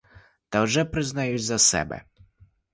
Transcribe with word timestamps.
Та 0.49 0.63
вже 0.63 0.85
признаюсь 0.85 1.41
за 1.43 1.59
себе. 1.59 2.03